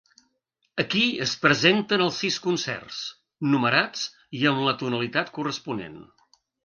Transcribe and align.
Aquí 0.83 1.01
es 1.25 1.33
presenten 1.43 2.03
els 2.05 2.17
sis 2.23 2.37
concerts, 2.45 3.01
numerats 3.53 4.07
i 4.39 4.43
amb 4.53 4.65
la 4.69 4.75
tonalitat 4.81 5.31
corresponent. 5.37 6.01